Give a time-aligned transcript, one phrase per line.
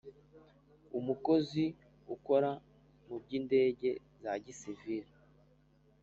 [0.99, 1.63] Umukozi
[2.15, 2.49] ukora
[3.05, 3.89] mu by’indege
[4.21, 5.11] za gisivili